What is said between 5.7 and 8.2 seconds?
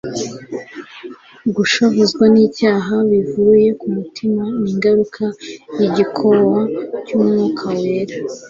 y'igikowa cy'Umwuka wera,